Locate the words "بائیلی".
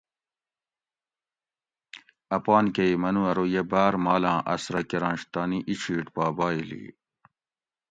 6.37-6.83